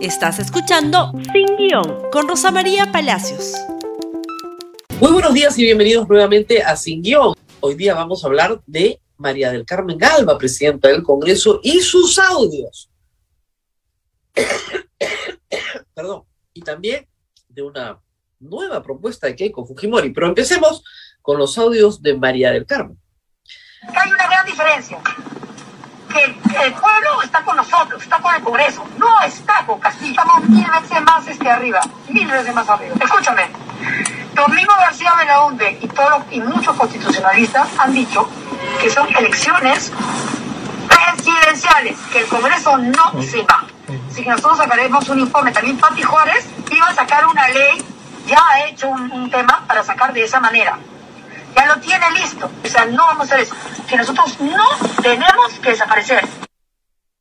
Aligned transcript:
Estás 0.00 0.38
escuchando 0.38 1.10
Sin 1.32 1.56
Guión 1.56 2.08
con 2.12 2.28
Rosa 2.28 2.52
María 2.52 2.92
Palacios. 2.92 3.54
Muy 5.00 5.10
buenos 5.10 5.34
días 5.34 5.58
y 5.58 5.64
bienvenidos 5.64 6.08
nuevamente 6.08 6.62
a 6.62 6.76
Sin 6.76 7.02
Guión. 7.02 7.34
Hoy 7.58 7.74
día 7.74 7.94
vamos 7.94 8.22
a 8.22 8.28
hablar 8.28 8.60
de 8.64 9.00
María 9.16 9.50
del 9.50 9.66
Carmen 9.66 9.98
Galva, 9.98 10.38
presidenta 10.38 10.86
del 10.86 11.02
Congreso, 11.02 11.58
y 11.64 11.80
sus 11.80 12.16
audios. 12.20 12.88
Perdón. 15.94 16.22
Y 16.52 16.62
también 16.62 17.08
de 17.48 17.62
una 17.62 18.00
nueva 18.38 18.80
propuesta 18.84 19.26
de 19.26 19.34
Keiko 19.34 19.66
Fujimori. 19.66 20.10
Pero 20.10 20.28
empecemos 20.28 20.84
con 21.22 21.38
los 21.38 21.58
audios 21.58 22.00
de 22.00 22.16
María 22.16 22.52
del 22.52 22.66
Carmen. 22.66 23.00
Hay 23.82 24.12
una 24.12 24.28
gran 24.28 24.46
diferencia 24.46 25.02
el 26.24 26.72
pueblo 26.74 27.22
está 27.22 27.42
con 27.42 27.56
nosotros, 27.56 28.02
está 28.02 28.18
con 28.18 28.34
el 28.34 28.42
Congreso, 28.42 28.84
no 28.98 29.20
está 29.22 29.64
con 29.66 29.78
Castillo. 29.78 30.10
Estamos 30.10 30.48
mil 30.48 30.66
veces 30.70 31.02
más 31.02 31.26
este 31.26 31.50
arriba, 31.50 31.80
mil 32.08 32.26
veces 32.26 32.54
más 32.54 32.68
arriba. 32.68 32.94
Escúchame, 33.00 33.48
Domingo 34.34 34.72
García 34.78 35.14
Belaunde 35.14 35.78
y, 35.80 35.88
todos, 35.88 36.22
y 36.30 36.40
muchos 36.40 36.76
constitucionalistas 36.76 37.68
han 37.78 37.92
dicho 37.92 38.28
que 38.80 38.90
son 38.90 39.08
elecciones 39.16 39.92
presidenciales, 40.88 41.98
que 42.12 42.20
el 42.20 42.26
Congreso 42.26 42.78
no 42.78 43.22
se 43.22 43.42
va. 43.42 43.64
Así 44.10 44.22
que 44.22 44.30
nosotros 44.30 44.58
sacaremos 44.58 45.08
un 45.08 45.20
informe. 45.20 45.52
También 45.52 45.78
Pati 45.78 46.02
Juárez 46.02 46.46
iba 46.70 46.86
a 46.88 46.94
sacar 46.94 47.26
una 47.26 47.48
ley, 47.48 47.84
ya 48.26 48.38
ha 48.50 48.66
hecho 48.66 48.88
un, 48.88 49.10
un 49.10 49.30
tema 49.30 49.64
para 49.66 49.82
sacar 49.82 50.12
de 50.12 50.24
esa 50.24 50.40
manera 50.40 50.78
ya 51.56 51.66
lo 51.66 51.76
tiene 51.80 52.10
listo. 52.12 52.50
O 52.64 52.68
sea, 52.68 52.84
no 52.86 53.06
vamos 53.06 53.30
a 53.30 53.34
hacer 53.34 53.40
eso. 53.40 53.54
Que 53.88 53.96
nosotros 53.96 54.40
no 54.40 54.64
tenemos 55.02 55.52
que 55.62 55.70
desaparecer. 55.70 56.26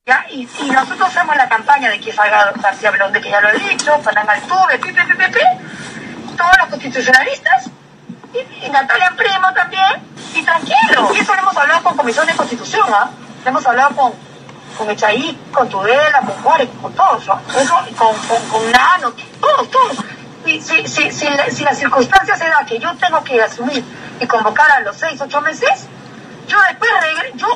¿Ya? 0.05 0.25
Y, 0.29 0.47
nosotros 0.71 1.09
hacemos 1.09 1.35
la 1.35 1.49
campaña 1.49 1.89
de 1.89 1.99
que 1.99 2.13
salga 2.13 2.53
García 2.61 2.91
de 2.91 3.21
que 3.21 3.29
ya 3.29 3.41
lo 3.41 3.49
he 3.49 3.59
dicho, 3.59 3.97
Fernanda 4.01 4.33
Altuve, 4.33 4.79
pi, 4.79 4.93
pi, 4.93 5.01
pi, 5.01 5.33
pi, 5.33 6.35
todos 6.37 6.57
los 6.59 6.67
constitucionalistas, 6.69 7.69
y, 8.33 8.69
Natalia 8.69 9.13
Primo 9.17 9.53
también, 9.53 10.07
y 10.33 10.43
tranquilo. 10.43 11.11
Y 11.13 11.19
eso 11.19 11.33
lo 11.33 11.41
hemos 11.41 11.57
hablado 11.57 11.83
con 11.83 11.97
Comisión 11.97 12.25
de 12.25 12.33
Constitución, 12.35 12.87
¿ah? 12.93 13.09
Lo 13.43 13.49
hemos 13.49 13.65
hablado 13.65 13.95
con, 13.97 14.13
con 14.77 14.89
Echaí, 14.89 15.37
con 15.51 15.67
Tudela, 15.67 16.21
con 16.21 16.41
Juárez, 16.41 16.69
con 16.81 16.93
todos, 16.93 17.27
¿no? 17.27 17.41
Eso, 17.59 17.75
con, 17.97 18.15
con, 18.15 18.49
con 18.49 18.71
Nano, 18.71 19.11
todos, 19.41 19.69
todos. 19.71 19.97
Y 20.47 20.61
si, 20.61 20.87
si, 20.87 21.11
si, 21.11 21.27
si 21.51 21.63
la 21.65 21.75
circunstancia 21.75 22.37
se 22.37 22.45
da 22.45 22.65
que 22.65 22.79
yo 22.79 22.95
tengo 22.95 23.21
que 23.21 23.41
asumir 23.41 23.83
y 24.17 24.25
convocar 24.25 24.71
a 24.71 24.79
los 24.79 24.95
seis, 24.95 25.19
ocho 25.19 25.41
meses, 25.41 25.87
yo 26.47 26.57
después 26.69 26.89
regreso, 27.01 27.37
yo 27.37 27.47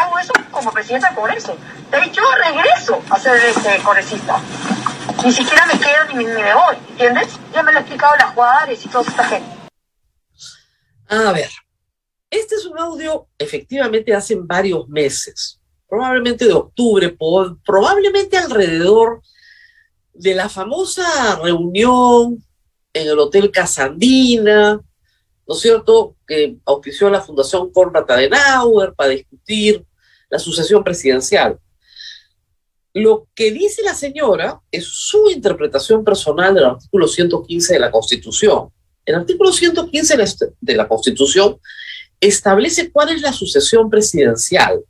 hago 0.00 0.18
eso 0.18 0.32
como 0.50 0.72
presidenta 0.72 1.06
del 1.06 1.16
Congreso. 1.16 1.56
yo 2.12 2.22
regreso 2.44 3.00
a 3.08 3.20
ser 3.20 3.36
este 3.44 3.80
congresista. 3.84 4.40
Ni 5.24 5.30
siquiera 5.30 5.64
me 5.66 5.78
quedo 5.78 6.04
ni, 6.16 6.24
me 6.24 6.54
voy, 6.54 6.76
¿entiendes? 6.90 7.38
Ya 7.54 7.62
me 7.62 7.70
lo 7.70 7.78
ha 7.78 7.82
explicado 7.82 8.16
la 8.16 8.26
Juárez 8.32 8.84
y 8.84 8.88
toda 8.88 9.08
esta 9.08 9.24
gente. 9.24 9.56
A 11.06 11.30
ver, 11.30 11.50
este 12.30 12.56
es 12.56 12.66
un 12.66 12.80
audio 12.80 13.28
efectivamente 13.38 14.12
hace 14.12 14.34
varios 14.34 14.88
meses, 14.88 15.60
probablemente 15.88 16.46
de 16.46 16.54
octubre, 16.54 17.16
probablemente 17.64 18.36
alrededor 18.36 19.22
de 20.20 20.34
la 20.34 20.48
famosa 20.48 21.36
reunión 21.42 22.44
en 22.92 23.08
el 23.08 23.18
Hotel 23.18 23.50
Casandina, 23.50 24.80
¿no 25.46 25.54
es 25.54 25.60
cierto?, 25.60 26.16
que 26.26 26.56
auspició 26.66 27.08
la 27.08 27.22
Fundación 27.22 27.72
Konrad 27.72 28.10
Adenauer 28.10 28.92
para 28.94 29.10
discutir 29.10 29.84
la 30.28 30.38
sucesión 30.38 30.84
presidencial. 30.84 31.58
Lo 32.92 33.28
que 33.34 33.50
dice 33.50 33.82
la 33.82 33.94
señora 33.94 34.60
es 34.70 34.84
su 34.84 35.30
interpretación 35.30 36.04
personal 36.04 36.54
del 36.54 36.64
artículo 36.64 37.08
115 37.08 37.72
de 37.72 37.80
la 37.80 37.90
Constitución. 37.90 38.68
El 39.06 39.14
artículo 39.14 39.52
115 39.52 40.16
de 40.60 40.76
la 40.76 40.86
Constitución 40.86 41.58
establece 42.20 42.90
cuál 42.90 43.10
es 43.10 43.22
la 43.22 43.32
sucesión 43.32 43.88
presidencial. 43.88 44.80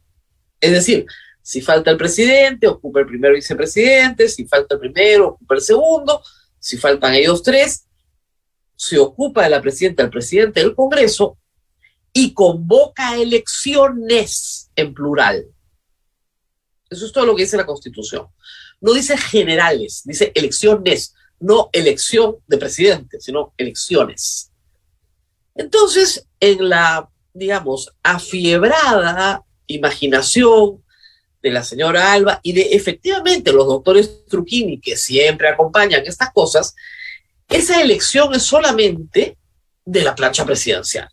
Es 0.60 0.72
decir, 0.72 1.06
si 1.42 1.60
falta 1.60 1.90
el 1.90 1.96
presidente, 1.96 2.68
ocupa 2.68 3.00
el 3.00 3.06
primer 3.06 3.32
vicepresidente, 3.32 4.28
si 4.28 4.46
falta 4.46 4.74
el 4.74 4.80
primero, 4.80 5.28
ocupa 5.28 5.54
el 5.54 5.60
segundo, 5.60 6.22
si 6.58 6.76
faltan 6.76 7.14
ellos 7.14 7.42
tres, 7.42 7.86
se 8.76 8.98
ocupa 8.98 9.44
de 9.44 9.50
la 9.50 9.60
presidenta, 9.60 10.02
el 10.02 10.10
presidente 10.10 10.60
del 10.60 10.74
Congreso, 10.74 11.38
y 12.12 12.34
convoca 12.34 13.16
elecciones 13.16 14.70
en 14.74 14.94
plural. 14.94 15.46
Eso 16.88 17.06
es 17.06 17.12
todo 17.12 17.26
lo 17.26 17.36
que 17.36 17.42
dice 17.42 17.56
la 17.56 17.66
Constitución. 17.66 18.26
No 18.80 18.92
dice 18.92 19.16
generales, 19.16 20.02
dice 20.04 20.32
elecciones, 20.34 21.14
no 21.38 21.70
elección 21.72 22.36
de 22.46 22.58
presidente, 22.58 23.20
sino 23.20 23.54
elecciones. 23.56 24.50
Entonces, 25.54 26.26
en 26.40 26.68
la, 26.68 27.08
digamos, 27.32 27.92
afiebrada 28.02 29.44
imaginación 29.66 30.82
de 31.42 31.50
la 31.50 31.64
señora 31.64 32.12
Alba 32.12 32.40
y 32.42 32.52
de 32.52 32.62
efectivamente 32.72 33.52
los 33.52 33.66
doctores 33.66 34.26
Truquini 34.26 34.78
que 34.80 34.96
siempre 34.96 35.48
acompañan 35.48 36.04
estas 36.06 36.32
cosas, 36.32 36.74
esa 37.48 37.80
elección 37.80 38.34
es 38.34 38.42
solamente 38.42 39.36
de 39.84 40.02
la 40.02 40.14
plancha 40.14 40.44
presidencial, 40.44 41.08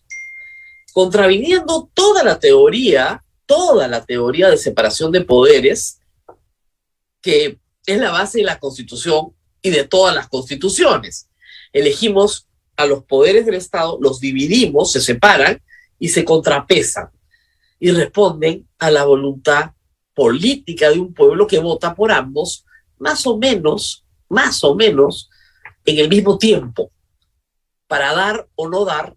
contraviniendo 0.93 1.89
toda 1.93 2.23
la 2.23 2.39
teoría, 2.39 3.23
toda 3.45 3.87
la 3.87 4.05
teoría 4.05 4.49
de 4.49 4.57
separación 4.57 5.11
de 5.11 5.21
poderes, 5.21 5.99
que 7.21 7.59
es 7.85 7.97
la 7.97 8.11
base 8.11 8.39
de 8.39 8.43
la 8.43 8.59
Constitución 8.59 9.33
y 9.61 9.69
de 9.69 9.85
todas 9.85 10.13
las 10.13 10.27
constituciones. 10.27 11.29
Elegimos 11.73 12.47
a 12.75 12.85
los 12.85 13.03
poderes 13.03 13.45
del 13.45 13.55
Estado, 13.55 13.97
los 14.01 14.19
dividimos, 14.19 14.91
se 14.91 15.01
separan 15.01 15.61
y 15.97 16.09
se 16.09 16.23
contrapesan 16.23 17.09
y 17.79 17.91
responden 17.91 18.67
a 18.77 18.91
la 18.91 19.05
voluntad 19.05 19.71
política 20.17 20.89
de 20.89 20.99
un 20.99 21.13
pueblo 21.13 21.45
que 21.45 21.59
vota 21.59 21.93
por 21.93 22.11
ambos, 22.11 22.65
más 22.97 23.27
o 23.27 23.37
menos, 23.37 24.03
más 24.29 24.63
o 24.63 24.73
menos, 24.73 25.29
en 25.85 25.99
el 25.99 26.09
mismo 26.09 26.39
tiempo 26.39 26.91
para 27.85 28.15
dar 28.15 28.47
o 28.55 28.67
no 28.67 28.83
dar 28.83 29.15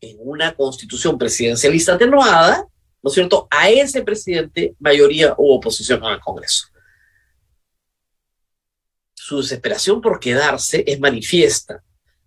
en 0.00 0.16
una 0.18 0.52
constitución 0.56 1.16
presidencialista 1.16 1.94
atenuada, 1.94 2.66
¿no 3.00 3.08
es 3.08 3.14
cierto?, 3.14 3.46
a 3.48 3.70
ese 3.70 4.02
presidente 4.02 4.74
mayoría 4.80 5.36
u 5.38 5.52
oposición 5.52 6.02
al 6.04 6.20
Congreso. 6.20 6.66
Su 9.14 9.40
desesperación 9.40 10.00
por 10.00 10.18
quedarse 10.18 10.82
es 10.84 10.98
manifiesta, 10.98 11.80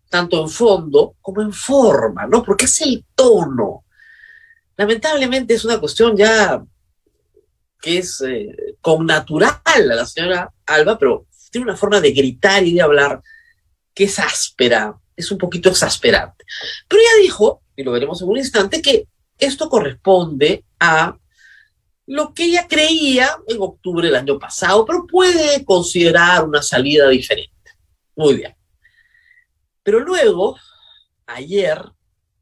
tanto 0.09 0.41
en 0.41 0.47
fondo 0.47 1.17
como 1.19 1.41
en 1.41 1.51
forma, 1.51 2.25
¿no? 2.25 2.41
Porque 2.41 2.66
es 2.66 2.81
el 2.81 3.06
tono. 3.13 3.83
Lamentablemente 4.78 5.56
es 5.56 5.66
una 5.66 5.78
cuestión 5.78 6.16
ya 6.16 6.63
que 7.83 7.97
es 7.97 8.21
eh, 8.21 8.77
con 8.79 9.05
natural 9.05 9.59
a 9.66 9.79
la 9.95 10.05
señora 10.05 10.49
Alba, 10.66 10.97
pero 10.97 11.27
tiene 11.51 11.66
una 11.66 11.75
forma 11.75 11.99
de 11.99 12.13
gritar 12.13 12.63
y 12.63 12.75
de 12.75 12.81
hablar 12.81 13.21
que 13.94 14.05
es 14.05 14.17
áspera, 14.19 14.97
es 15.17 15.29
un 15.31 15.38
poquito 15.38 15.67
exasperante. 15.67 16.45
Pero 16.88 17.01
ella 17.01 17.21
dijo, 17.21 17.61
y 17.75 17.83
lo 17.83 17.91
veremos 17.91 18.21
en 18.21 18.29
un 18.29 18.38
instante, 18.38 18.81
que 18.81 19.09
esto 19.38 19.67
corresponde 19.67 20.63
a 20.79 21.17
lo 22.05 22.33
que 22.33 22.45
ella 22.45 22.69
creía 22.69 23.38
en 23.47 23.57
octubre 23.59 24.07
del 24.07 24.15
año 24.15 24.39
pasado, 24.39 24.85
pero 24.85 25.05
puede 25.05 25.65
considerar 25.65 26.45
una 26.45 26.61
salida 26.61 27.09
diferente. 27.09 27.51
Muy 28.15 28.35
bien. 28.35 28.55
Pero 29.83 30.00
luego, 30.00 30.57
ayer, 31.25 31.81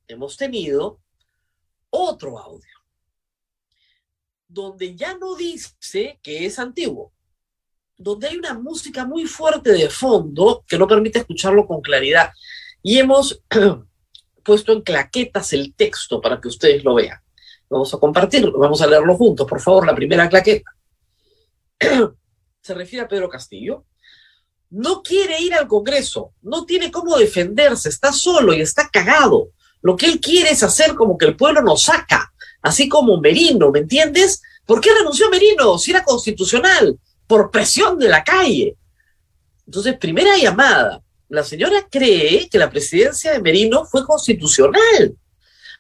hemos 0.08 0.38
tenido 0.38 1.00
otro 1.90 2.38
audio, 2.38 2.81
donde 4.52 4.96
ya 4.96 5.18
no 5.18 5.36
dice 5.36 6.20
que 6.22 6.46
es 6.46 6.60
antiguo, 6.60 7.14
donde 7.98 8.28
hay 8.28 8.38
una 8.38 8.54
música 8.54 9.06
muy 9.06 9.26
fuerte 9.26 9.72
de 9.72 9.90
fondo 9.90 10.64
que 10.68 10.78
no 10.78 10.88
permite 10.88 11.20
escucharlo 11.20 11.66
con 11.66 11.82
claridad. 11.82 12.32
Y 12.84 12.98
hemos 12.98 13.42
puesto 14.44 14.74
en 14.74 14.82
claquetas 14.82 15.54
el 15.54 15.74
texto 15.74 16.20
para 16.20 16.42
que 16.42 16.50
ustedes 16.50 16.84
lo 16.84 16.96
vean. 16.96 17.20
Vamos 17.70 17.94
a 17.94 17.98
compartirlo, 17.98 18.60
vamos 18.60 18.82
a 18.82 18.88
leerlo 18.88 19.16
juntos, 19.16 19.48
por 19.48 19.62
favor, 19.62 19.86
la 19.86 19.96
primera 19.96 20.28
claqueta. 20.28 20.76
Se 22.62 22.74
refiere 22.74 23.06
a 23.06 23.08
Pedro 23.08 23.30
Castillo. 23.30 23.86
No 24.70 25.02
quiere 25.02 25.42
ir 25.42 25.54
al 25.54 25.68
Congreso, 25.68 26.34
no 26.42 26.66
tiene 26.66 26.92
cómo 26.92 27.18
defenderse, 27.18 27.90
está 27.90 28.14
solo 28.14 28.54
y 28.54 28.62
está 28.62 28.90
cagado. 28.90 29.50
Lo 29.82 29.98
que 29.98 30.06
él 30.06 30.20
quiere 30.20 30.52
es 30.52 30.64
hacer 30.64 30.96
como 30.96 31.18
que 31.18 31.26
el 31.26 31.36
pueblo 31.36 31.62
nos 31.62 31.84
saca, 31.84 32.32
así 32.62 32.88
como 32.88 33.20
Merino, 33.20 33.72
¿me 33.72 33.80
entiendes? 33.80 34.42
¿Por 34.66 34.82
qué 34.82 34.90
renunció 34.94 35.30
Merino 35.30 35.78
si 35.78 35.92
era 35.92 36.04
constitucional? 36.04 36.98
por 37.32 37.50
presión 37.50 37.98
de 37.98 38.10
la 38.10 38.26
calle. 38.26 38.76
Entonces, 39.66 39.98
primera 39.98 40.36
llamada. 40.36 41.02
La 41.30 41.46
señora 41.46 41.88
cree 41.90 42.50
que 42.50 42.58
la 42.58 42.70
presidencia 42.70 43.32
de 43.32 43.40
Merino 43.40 43.86
fue 43.86 44.06
constitucional. 44.06 45.16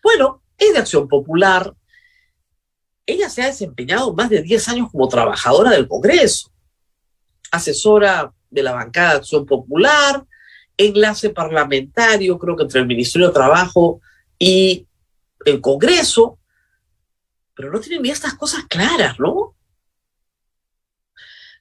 Bueno, 0.02 0.42
es 0.58 0.72
de 0.72 0.80
acción 0.80 1.10
popular. 1.10 1.74
Ella 3.06 3.30
se 3.30 3.42
ha 3.42 3.48
desempeñado 3.48 4.14
más 4.14 4.30
de 4.30 4.42
10 4.42 4.70
años 4.70 4.90
como 4.94 5.10
trabajadora 5.10 5.72
del 5.72 5.90
Congreso. 5.90 6.50
Asesora 7.52 8.34
de 8.50 8.64
la 8.64 8.72
bancada 8.72 9.10
de 9.10 9.18
Acción 9.18 9.46
Popular, 9.46 10.26
enlace 10.78 11.32
parlamentario, 11.32 12.40
creo 12.40 12.56
que 12.56 12.64
entre 12.64 12.80
el 12.80 12.88
Ministerio 12.88 13.28
de 13.28 13.34
Trabajo 13.34 14.00
y 14.40 14.88
el 15.44 15.60
Congreso, 15.60 16.40
pero 17.56 17.72
no 17.72 17.80
tienen 17.80 18.02
ni 18.02 18.10
estas 18.10 18.36
cosas 18.36 18.66
claras, 18.68 19.20
¿no? 19.20 19.56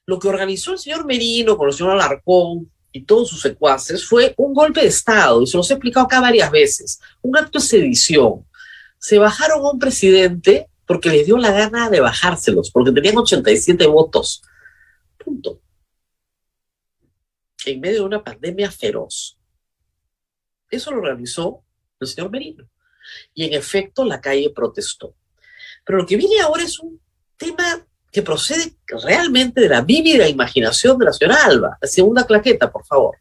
Lo 0.05 0.19
que 0.19 0.27
organizó 0.27 0.73
el 0.73 0.79
señor 0.79 1.05
Merino 1.05 1.57
con 1.57 1.67
el 1.67 1.73
señor 1.73 1.93
Alarcón 1.93 2.71
y 2.91 3.03
todos 3.03 3.29
sus 3.29 3.41
secuaces 3.41 4.05
fue 4.05 4.33
un 4.37 4.53
golpe 4.53 4.81
de 4.81 4.87
Estado, 4.87 5.41
y 5.41 5.47
se 5.47 5.57
los 5.57 5.69
he 5.69 5.73
explicado 5.75 6.05
acá 6.05 6.19
varias 6.19 6.51
veces, 6.51 6.99
un 7.21 7.37
acto 7.37 7.59
de 7.59 7.65
sedición. 7.65 8.45
Se 8.99 9.17
bajaron 9.17 9.65
a 9.65 9.71
un 9.71 9.79
presidente 9.79 10.67
porque 10.85 11.09
les 11.09 11.25
dio 11.25 11.37
la 11.37 11.51
gana 11.51 11.89
de 11.89 12.01
bajárselos, 12.01 12.69
porque 12.71 12.91
tenían 12.91 13.17
87 13.17 13.87
votos. 13.87 14.41
Punto. 15.17 15.61
En 17.65 17.79
medio 17.79 17.99
de 17.99 18.05
una 18.05 18.23
pandemia 18.23 18.69
feroz. 18.71 19.37
Eso 20.69 20.91
lo 20.91 20.97
organizó 20.97 21.63
el 21.99 22.07
señor 22.07 22.31
Merino. 22.31 22.67
Y 23.33 23.45
en 23.45 23.53
efecto, 23.53 24.03
la 24.03 24.19
calle 24.19 24.49
protestó. 24.49 25.15
Pero 25.83 25.99
lo 25.99 26.05
que 26.05 26.17
viene 26.17 26.39
ahora 26.41 26.63
es 26.63 26.79
un 26.79 26.99
tema 27.37 27.85
que 28.11 28.21
procede 28.21 28.75
realmente 29.03 29.61
de 29.61 29.69
la 29.69 29.81
vívida 29.81 30.27
imaginación 30.27 30.97
de 30.97 31.05
la 31.05 31.13
señora 31.13 31.45
Alba. 31.45 31.77
La 31.81 31.87
segunda 31.87 32.25
claqueta, 32.25 32.71
por 32.71 32.85
favor. 32.85 33.17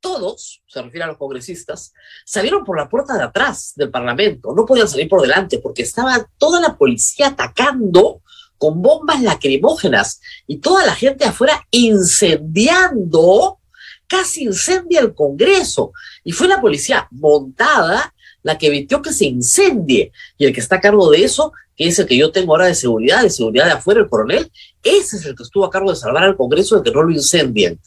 Todos, 0.00 0.62
se 0.66 0.80
refiere 0.80 1.04
a 1.04 1.08
los 1.08 1.18
congresistas, 1.18 1.92
salieron 2.24 2.64
por 2.64 2.78
la 2.78 2.88
puerta 2.88 3.14
de 3.14 3.24
atrás 3.24 3.72
del 3.74 3.90
Parlamento. 3.90 4.54
No 4.54 4.64
podían 4.64 4.88
salir 4.88 5.08
por 5.08 5.20
delante 5.20 5.58
porque 5.58 5.82
estaba 5.82 6.26
toda 6.38 6.60
la 6.60 6.76
policía 6.76 7.28
atacando 7.28 8.22
con 8.56 8.80
bombas 8.80 9.22
lacrimógenas 9.22 10.20
y 10.46 10.58
toda 10.58 10.86
la 10.86 10.94
gente 10.94 11.24
afuera 11.24 11.66
incendiando, 11.70 13.58
casi 14.06 14.44
incendia 14.44 15.00
el 15.00 15.14
Congreso. 15.14 15.92
Y 16.24 16.32
fue 16.32 16.48
la 16.48 16.60
policía 16.60 17.08
montada 17.10 18.14
la 18.42 18.58
que 18.58 18.68
evitó 18.68 19.02
que 19.02 19.12
se 19.12 19.26
incendie. 19.26 20.12
Y 20.36 20.46
el 20.46 20.52
que 20.52 20.60
está 20.60 20.76
a 20.76 20.80
cargo 20.80 21.10
de 21.10 21.24
eso, 21.24 21.52
que 21.76 21.88
es 21.88 21.98
el 21.98 22.06
que 22.06 22.16
yo 22.16 22.32
tengo 22.32 22.52
ahora 22.52 22.66
de 22.66 22.74
seguridad, 22.74 23.22
de 23.22 23.30
seguridad 23.30 23.66
de 23.66 23.72
afuera, 23.72 24.00
el 24.00 24.08
coronel, 24.08 24.50
ese 24.82 25.16
es 25.16 25.26
el 25.26 25.34
que 25.34 25.42
estuvo 25.42 25.64
a 25.64 25.70
cargo 25.70 25.90
de 25.90 25.96
salvar 25.96 26.24
al 26.24 26.36
Congreso 26.36 26.76
de 26.76 26.82
que 26.82 26.94
no 26.94 27.02
lo 27.02 27.10
incendien. 27.10 27.80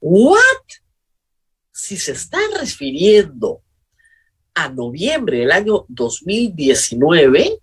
¿What? 0.00 0.40
Si 1.72 1.96
se 1.96 2.12
están 2.12 2.50
refiriendo 2.60 3.62
a 4.54 4.68
noviembre 4.68 5.38
del 5.38 5.52
año 5.52 5.84
2019, 5.88 7.58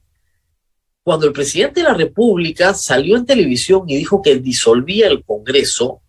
cuando 1.04 1.27
el 1.27 1.33
presidente 1.33 1.81
de 1.81 1.88
la 1.88 1.94
República 1.94 2.74
salió 2.74 3.16
en 3.16 3.25
televisión 3.25 3.83
y 3.88 3.98
dijo 3.98 4.22
que 4.22 4.38
disolvía 4.38 5.07
el 5.07 5.24
Congreso, 5.24 6.01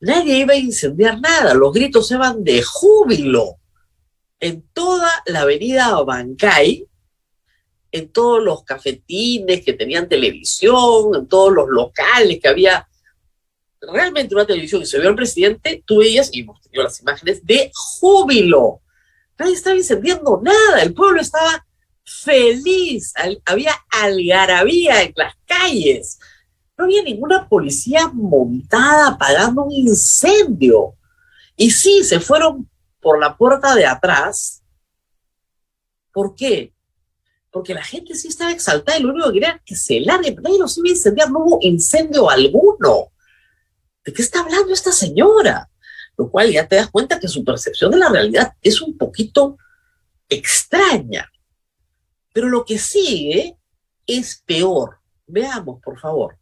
nadie 0.00 0.38
iba 0.38 0.54
a 0.54 0.58
incendiar 0.58 1.20
nada, 1.20 1.54
los 1.54 1.72
gritos 1.72 2.10
eran 2.10 2.42
de 2.42 2.62
júbilo 2.62 3.58
en 4.40 4.62
toda 4.72 5.10
la 5.26 5.42
avenida 5.42 6.02
Bancay, 6.02 6.86
en 7.92 8.12
todos 8.12 8.42
los 8.42 8.64
cafetines 8.64 9.64
que 9.64 9.72
tenían 9.72 10.08
televisión, 10.08 11.14
en 11.14 11.26
todos 11.26 11.52
los 11.52 11.68
locales 11.68 12.38
que 12.40 12.48
había 12.48 12.86
realmente 13.80 14.34
una 14.34 14.46
televisión 14.46 14.82
y 14.82 14.86
se 14.86 14.98
vio 14.98 15.08
al 15.08 15.16
presidente, 15.16 15.82
tú 15.86 15.98
veías, 15.98 16.30
y 16.32 16.40
hemos 16.40 16.60
tenido 16.60 16.82
las 16.82 17.00
imágenes, 17.00 17.44
de 17.44 17.70
júbilo. 17.74 18.80
Nadie 19.38 19.54
estaba 19.54 19.76
incendiando 19.76 20.40
nada, 20.42 20.82
el 20.82 20.94
pueblo 20.94 21.20
estaba 21.20 21.66
feliz, 22.04 23.12
había 23.44 23.74
algarabía 23.90 25.02
en 25.02 25.12
las 25.16 25.34
calles. 25.44 26.18
No 26.76 26.84
había 26.84 27.02
ninguna 27.02 27.48
policía 27.48 28.08
montada 28.12 29.08
apagando 29.08 29.64
un 29.64 29.72
incendio. 29.72 30.94
Y 31.56 31.70
sí, 31.70 32.04
se 32.04 32.20
fueron 32.20 32.68
por 33.06 33.20
la 33.20 33.36
puerta 33.36 33.76
de 33.76 33.86
atrás. 33.86 34.64
¿Por 36.12 36.34
qué? 36.34 36.74
Porque 37.52 37.72
la 37.72 37.84
gente 37.84 38.16
sí 38.16 38.26
estaba 38.26 38.50
exaltada 38.50 38.98
y 38.98 39.02
lo 39.04 39.10
único 39.10 39.28
que 39.28 39.34
quería 39.34 39.62
que 39.64 39.76
se 39.76 40.00
largue, 40.00 40.34
nadie 40.42 40.58
nos 40.58 40.76
iba 40.78 40.88
a 40.88 40.90
incendiar, 40.90 41.30
no 41.30 41.38
hubo 41.38 41.58
incendio 41.60 42.28
alguno. 42.28 43.12
¿De 44.04 44.12
qué 44.12 44.22
está 44.22 44.40
hablando 44.40 44.72
esta 44.72 44.90
señora? 44.90 45.70
Lo 46.16 46.28
cual 46.28 46.50
ya 46.50 46.66
te 46.66 46.74
das 46.74 46.90
cuenta 46.90 47.20
que 47.20 47.28
su 47.28 47.44
percepción 47.44 47.92
de 47.92 47.98
la 47.98 48.08
realidad 48.08 48.54
es 48.60 48.82
un 48.82 48.98
poquito 48.98 49.56
extraña. 50.28 51.30
Pero 52.32 52.48
lo 52.48 52.64
que 52.64 52.76
sigue 52.76 53.56
es 54.04 54.42
peor. 54.44 54.98
Veamos, 55.28 55.80
por 55.80 56.00
favor. 56.00 56.40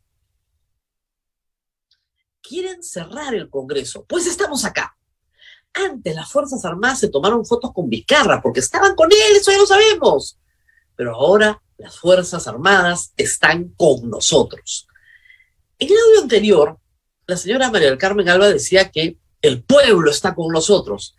Quieren 2.40 2.82
cerrar 2.82 3.34
el 3.34 3.50
Congreso. 3.50 4.06
Pues 4.06 4.26
estamos 4.26 4.64
acá. 4.64 4.96
Antes 5.74 6.14
las 6.14 6.30
Fuerzas 6.30 6.64
Armadas 6.64 7.00
se 7.00 7.08
tomaron 7.08 7.44
fotos 7.44 7.72
con 7.72 7.88
Vizcarra 7.88 8.40
porque 8.40 8.60
estaban 8.60 8.94
con 8.94 9.10
él, 9.10 9.36
eso 9.36 9.50
ya 9.50 9.58
lo 9.58 9.66
sabemos. 9.66 10.38
Pero 10.96 11.14
ahora 11.14 11.60
las 11.78 11.98
Fuerzas 11.98 12.46
Armadas 12.46 13.12
están 13.16 13.70
con 13.70 14.08
nosotros. 14.08 14.86
En 15.78 15.88
el 15.88 15.96
audio 16.08 16.22
anterior, 16.22 16.78
la 17.26 17.36
señora 17.36 17.70
María 17.70 17.88
del 17.88 17.98
Carmen 17.98 18.28
Alba 18.28 18.48
decía 18.48 18.90
que 18.90 19.18
el 19.42 19.62
pueblo 19.64 20.10
está 20.10 20.34
con 20.34 20.52
nosotros. 20.52 21.16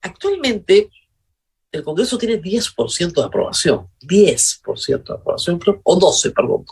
Actualmente, 0.00 0.90
el 1.72 1.82
Congreso 1.82 2.16
tiene 2.16 2.40
10% 2.40 3.12
de 3.12 3.24
aprobación, 3.24 3.88
10% 4.00 5.04
de 5.04 5.14
aprobación, 5.14 5.60
o 5.82 5.96
12, 5.96 6.30
perdón. 6.30 6.64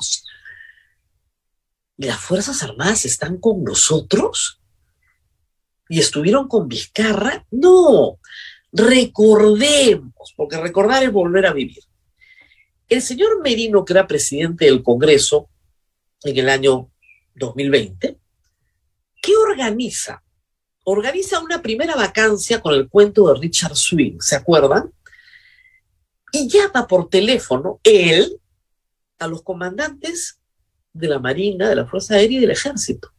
¿Y 1.96 2.06
las 2.06 2.20
Fuerzas 2.20 2.62
Armadas 2.62 3.04
están 3.04 3.38
con 3.38 3.62
nosotros? 3.64 4.60
Y 5.88 6.00
estuvieron 6.00 6.48
con 6.48 6.68
Vizcarra. 6.68 7.46
No, 7.50 8.18
recordemos, 8.72 10.34
porque 10.36 10.60
recordar 10.60 11.02
es 11.02 11.12
volver 11.12 11.46
a 11.46 11.52
vivir. 11.52 11.82
El 12.88 13.02
señor 13.02 13.40
Merino, 13.42 13.84
que 13.84 13.92
era 13.92 14.06
presidente 14.06 14.66
del 14.66 14.82
Congreso 14.82 15.48
en 16.22 16.38
el 16.38 16.48
año 16.48 16.90
2020, 17.34 18.18
¿qué 19.22 19.36
organiza? 19.36 20.22
Organiza 20.84 21.40
una 21.40 21.62
primera 21.62 21.96
vacancia 21.96 22.60
con 22.60 22.74
el 22.74 22.88
cuento 22.88 23.32
de 23.32 23.40
Richard 23.40 23.76
Swing, 23.76 24.18
¿se 24.20 24.36
acuerdan? 24.36 24.92
Y 26.32 26.48
llama 26.48 26.86
por 26.86 27.08
teléfono 27.08 27.80
él 27.84 28.38
a 29.18 29.28
los 29.28 29.42
comandantes 29.42 30.40
de 30.92 31.08
la 31.08 31.18
Marina, 31.18 31.68
de 31.68 31.76
la 31.76 31.86
Fuerza 31.86 32.14
Aérea 32.14 32.38
y 32.38 32.40
del 32.40 32.50
Ejército 32.50 33.14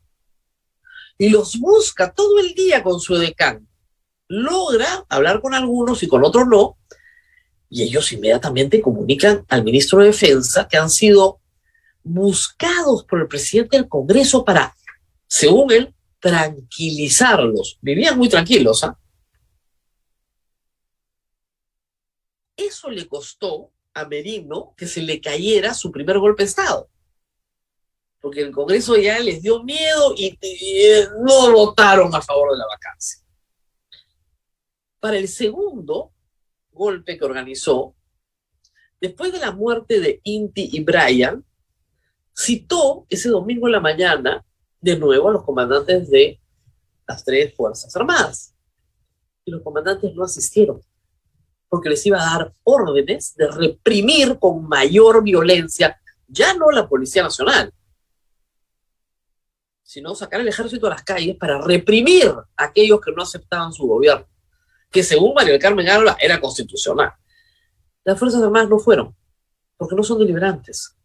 y 1.17 1.29
los 1.29 1.59
busca 1.59 2.11
todo 2.13 2.39
el 2.39 2.53
día 2.53 2.83
con 2.83 2.99
su 2.99 3.15
decán. 3.15 3.67
Logra 4.27 5.05
hablar 5.09 5.41
con 5.41 5.53
algunos 5.53 6.01
y 6.03 6.07
con 6.07 6.23
otros 6.23 6.47
no, 6.47 6.77
y 7.69 7.83
ellos 7.83 8.11
inmediatamente 8.11 8.81
comunican 8.81 9.45
al 9.49 9.63
ministro 9.63 9.99
de 9.99 10.07
Defensa 10.07 10.67
que 10.67 10.77
han 10.77 10.89
sido 10.89 11.39
buscados 12.03 13.03
por 13.05 13.21
el 13.21 13.27
presidente 13.27 13.77
del 13.77 13.87
Congreso 13.87 14.43
para, 14.43 14.75
según 15.27 15.71
él, 15.71 15.93
tranquilizarlos. 16.19 17.77
Vivían 17.81 18.17
muy 18.17 18.29
tranquilos, 18.29 18.83
¿ah? 18.83 18.97
Eso 22.57 22.89
le 22.89 23.07
costó 23.07 23.71
a 23.93 24.05
Merino 24.05 24.73
que 24.77 24.87
se 24.87 25.01
le 25.01 25.19
cayera 25.19 25.73
su 25.73 25.91
primer 25.91 26.19
golpe 26.19 26.43
de 26.43 26.49
Estado 26.49 26.89
porque 28.25 28.41
el 28.41 28.51
Congreso 28.51 28.97
ya 28.97 29.19
les 29.19 29.43
dio 29.43 29.63
miedo 29.63 30.15
y, 30.17 30.35
no 31.21 31.51
votaron 31.51 32.15
a 32.15 32.23
favor 32.23 32.53
de 32.53 32.57
la 32.57 32.65
vacancia. 32.65 33.23
Para 34.99 35.17
el 35.17 35.27
segundo 35.27 36.11
golpe 36.71 37.19
que 37.19 37.23
organizó, 37.23 37.93
después 38.99 39.31
de 39.31 39.37
la 39.37 39.51
muerte 39.51 39.99
de 39.99 40.21
Inti 40.23 40.71
y 40.73 40.83
Brian, 40.83 41.45
citó 42.35 43.05
ese 43.09 43.29
domingo 43.29 43.67
en 43.67 43.73
la 43.73 43.79
mañana 43.79 44.43
de 44.81 44.97
nuevo 44.97 45.29
a 45.29 45.33
los 45.33 45.43
comandantes 45.43 46.09
de 46.09 46.41
las 47.07 47.23
tres 47.23 47.53
Fuerzas 47.53 47.95
Armadas. 47.95 48.55
Y 49.43 49.51
los 49.51 49.61
comandantes 49.61 50.15
no 50.15 50.23
asistieron, 50.23 50.81
porque 51.69 51.89
les 51.89 52.03
iba 52.07 52.19
a 52.19 52.39
dar 52.39 52.55
órdenes 52.63 53.35
de 53.35 53.51
reprimir 53.51 54.39
con 54.39 54.67
mayor 54.67 55.21
violencia, 55.21 56.01
ya 56.27 56.55
no 56.55 56.71
la 56.71 56.89
Policía 56.89 57.21
Nacional, 57.21 57.71
sino 59.85 60.15
sacar 60.15 60.41
el 60.41 60.47
ejército 60.47 60.87
a 60.87 60.89
las 60.89 61.03
calles 61.03 61.37
para 61.37 61.61
reprimir 61.61 62.27
a 62.57 62.63
aquellos 62.63 62.99
que 62.99 63.11
no 63.11 63.21
aceptaban 63.21 63.71
su 63.71 63.85
gobierno, 63.85 64.27
que 64.91 65.03
según 65.03 65.35
María 65.35 65.51
del 65.51 65.61
Carmen 65.61 65.87
Alba 65.87 66.17
era 66.19 66.41
constitucional. 66.41 67.13
Las 68.03 68.17
Fuerzas 68.17 68.41
Armadas 68.41 68.67
no 68.67 68.79
fueron, 68.79 69.15
porque 69.77 69.95
no 69.95 70.01
son 70.01 70.17
deliberantes. 70.17 70.95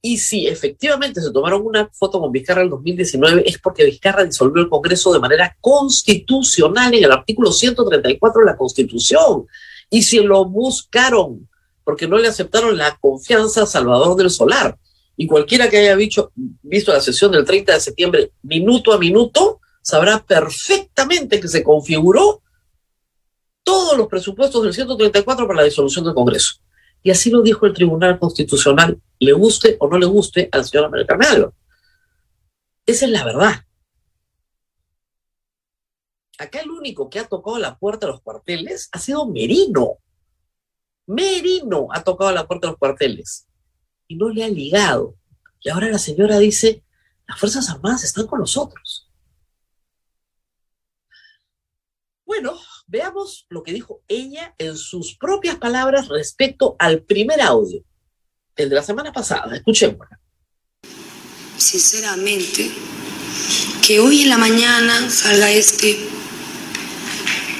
Y 0.00 0.18
si 0.18 0.46
efectivamente 0.46 1.20
se 1.20 1.32
tomaron 1.32 1.66
una 1.66 1.88
foto 1.88 2.20
con 2.20 2.30
Vizcarra 2.30 2.60
en 2.60 2.66
el 2.66 2.70
2019 2.70 3.42
es 3.44 3.58
porque 3.58 3.84
Vizcarra 3.84 4.22
disolvió 4.22 4.62
el 4.62 4.68
Congreso 4.68 5.12
de 5.12 5.18
manera 5.18 5.56
constitucional 5.60 6.94
en 6.94 7.02
el 7.02 7.10
artículo 7.10 7.50
134 7.50 8.40
de 8.40 8.46
la 8.46 8.56
Constitución. 8.56 9.48
Y 9.90 10.02
si 10.02 10.20
lo 10.20 10.44
buscaron 10.44 11.48
porque 11.82 12.06
no 12.06 12.16
le 12.18 12.28
aceptaron 12.28 12.76
la 12.76 12.96
confianza 12.96 13.64
a 13.64 13.66
Salvador 13.66 14.16
del 14.16 14.30
Solar 14.30 14.78
y 15.16 15.26
cualquiera 15.26 15.70
que 15.70 15.78
haya 15.78 15.96
visto, 15.96 16.32
la 16.92 17.00
sesión 17.00 17.32
del 17.32 17.44
30 17.44 17.72
de 17.72 17.80
septiembre 17.80 18.32
minuto 18.42 18.92
a 18.92 18.98
minuto 18.98 19.60
sabrá 19.80 20.22
perfectamente 20.22 21.40
que 21.40 21.48
se 21.48 21.62
configuró 21.62 22.42
todos 23.62 23.96
los 23.96 24.08
presupuestos 24.08 24.62
del 24.62 24.74
134 24.74 25.46
para 25.46 25.60
la 25.60 25.64
disolución 25.64 26.04
del 26.04 26.14
Congreso. 26.14 26.60
Y 27.02 27.10
así 27.10 27.30
lo 27.30 27.40
dijo 27.40 27.66
el 27.66 27.72
Tribunal 27.72 28.18
Constitucional, 28.18 29.00
le 29.18 29.32
guste 29.32 29.76
o 29.80 29.88
no 29.88 29.98
le 29.98 30.06
guste 30.06 30.48
al 30.52 30.64
señor 30.64 30.86
Americano. 30.86 31.54
Esa 32.84 33.06
es 33.06 33.10
la 33.10 33.24
verdad. 33.24 33.64
Acá 36.38 36.60
el 36.60 36.70
único 36.70 37.08
que 37.08 37.18
ha 37.18 37.26
tocado 37.26 37.58
la 37.58 37.78
puerta 37.78 38.06
de 38.06 38.12
los 38.12 38.20
cuarteles 38.20 38.90
ha 38.92 38.98
sido 38.98 39.26
Merino. 39.26 39.98
Merino 41.06 41.88
ha 41.90 42.04
tocado 42.04 42.30
la 42.32 42.46
puerta 42.46 42.66
de 42.66 42.72
los 42.72 42.78
cuarteles 42.78 43.46
y 44.08 44.16
no 44.16 44.28
le 44.28 44.44
ha 44.44 44.48
ligado. 44.48 45.16
Y 45.60 45.68
ahora 45.68 45.88
la 45.88 45.98
señora 45.98 46.38
dice, 46.38 46.82
las 47.26 47.38
Fuerzas 47.38 47.68
Armadas 47.70 48.04
están 48.04 48.26
con 48.26 48.40
nosotros. 48.40 49.10
Bueno, 52.24 52.58
veamos 52.86 53.46
lo 53.48 53.62
que 53.62 53.72
dijo 53.72 54.02
ella 54.08 54.54
en 54.58 54.76
sus 54.76 55.16
propias 55.16 55.56
palabras 55.56 56.08
respecto 56.08 56.76
al 56.78 57.02
primer 57.02 57.40
audio, 57.40 57.84
el 58.56 58.68
de 58.68 58.74
la 58.74 58.82
semana 58.82 59.12
pasada. 59.12 59.56
Escuchémosla. 59.56 60.20
Sinceramente, 61.56 62.70
que 63.86 64.00
hoy 64.00 64.22
en 64.22 64.28
la 64.28 64.38
mañana 64.38 65.08
salga 65.08 65.50
este 65.50 65.96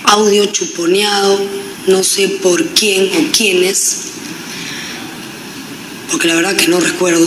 audio 0.05 0.47
chuponeado, 0.47 1.38
no 1.87 2.03
sé 2.03 2.29
por 2.43 2.65
quién 2.75 3.11
o 3.17 3.33
quiénes, 3.33 4.15
porque 6.11 6.29
la 6.29 6.37
verdad 6.37 6.57
que 6.57 6.69
no 6.69 6.81
recuerdo, 6.81 7.27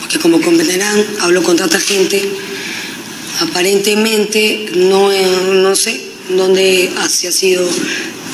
porque 0.00 0.18
como 0.18 0.40
comprenderán, 0.40 1.04
hablo 1.20 1.42
con 1.42 1.56
tanta 1.56 1.80
gente, 1.80 2.22
aparentemente 3.40 4.66
no, 4.74 5.10
no 5.54 5.76
sé 5.76 6.00
dónde 6.30 6.90
ha 6.98 7.08
sido 7.08 7.68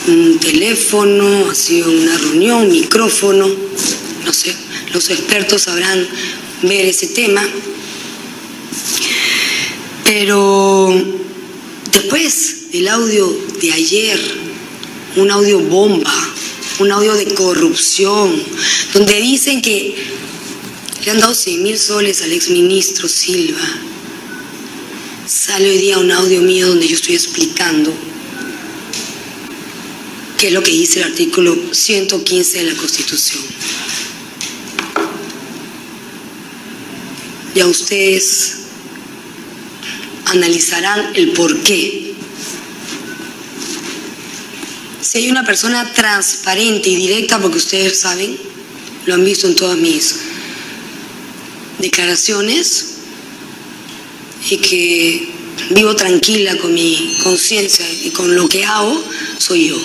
un 0.06 0.38
teléfono, 0.38 1.50
ha 1.50 1.54
sido 1.54 1.90
una 1.90 2.16
reunión, 2.18 2.66
un 2.66 2.72
micrófono, 2.72 3.48
no 4.24 4.32
sé, 4.32 4.54
los 4.92 5.10
expertos 5.10 5.62
sabrán 5.62 6.06
ver 6.62 6.86
ese 6.86 7.08
tema. 7.08 7.42
Pero 10.04 10.94
después 11.92 12.70
del 12.72 12.88
audio 12.88 13.36
de 13.60 13.72
ayer, 13.72 14.20
un 15.16 15.30
audio 15.30 15.60
bomba, 15.60 16.12
un 16.80 16.90
audio 16.90 17.14
de 17.14 17.26
corrupción, 17.34 18.42
donde 18.92 19.20
dicen 19.20 19.62
que 19.62 19.94
le 21.04 21.10
han 21.10 21.20
dado 21.20 21.34
100 21.34 21.62
mil 21.62 21.78
soles 21.78 22.22
al 22.22 22.32
exministro 22.32 23.08
Silva. 23.08 23.60
Sale 25.26 25.70
hoy 25.70 25.78
día 25.78 25.98
un 25.98 26.10
audio 26.10 26.42
mío 26.42 26.68
donde 26.68 26.88
yo 26.88 26.96
estoy 26.96 27.14
explicando 27.14 27.92
qué 30.38 30.48
es 30.48 30.52
lo 30.52 30.62
que 30.62 30.72
dice 30.72 31.00
el 31.00 31.06
artículo 31.06 31.56
115 31.72 32.58
de 32.58 32.64
la 32.64 32.74
Constitución. 32.74 33.42
Ya 37.54 37.66
ustedes 37.66 38.56
analizarán 40.26 41.14
el 41.14 41.30
por 41.30 41.62
qué 41.62 42.03
si 45.14 45.20
hay 45.20 45.30
una 45.30 45.44
persona 45.44 45.92
transparente 45.92 46.88
y 46.88 46.96
directa, 46.96 47.38
porque 47.38 47.58
ustedes 47.58 48.00
saben, 48.00 48.36
lo 49.06 49.14
han 49.14 49.24
visto 49.24 49.46
en 49.46 49.54
todas 49.54 49.78
mis 49.78 50.18
declaraciones, 51.78 52.98
y 54.50 54.58
que 54.58 55.28
vivo 55.70 55.94
tranquila 55.94 56.58
con 56.58 56.74
mi 56.74 57.16
conciencia 57.22 57.86
y 58.02 58.10
con 58.10 58.34
lo 58.34 58.48
que 58.48 58.64
hago, 58.64 59.00
soy 59.38 59.68
yo. 59.68 59.76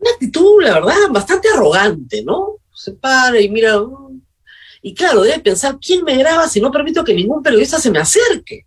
Una 0.00 0.10
actitud, 0.10 0.64
la 0.64 0.74
verdad, 0.74 0.96
bastante 1.10 1.48
arrogante, 1.48 2.24
¿no? 2.24 2.56
Se 2.74 2.90
para 2.90 3.40
y 3.40 3.48
mira, 3.48 3.78
mm. 3.78 4.20
y 4.82 4.94
claro, 4.94 5.22
debe 5.22 5.38
pensar, 5.38 5.78
¿quién 5.80 6.02
me 6.02 6.16
graba 6.16 6.48
si 6.48 6.60
no 6.60 6.72
permito 6.72 7.04
que 7.04 7.14
ningún 7.14 7.40
periodista 7.40 7.78
se 7.78 7.92
me 7.92 8.00
acerque? 8.00 8.66